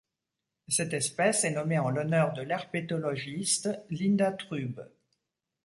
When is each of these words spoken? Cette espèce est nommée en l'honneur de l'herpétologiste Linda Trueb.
Cette 0.67 0.93
espèce 0.95 1.43
est 1.43 1.51
nommée 1.51 1.77
en 1.77 1.91
l'honneur 1.91 2.33
de 2.33 2.41
l'herpétologiste 2.41 3.69
Linda 3.91 4.31
Trueb. 4.31 4.81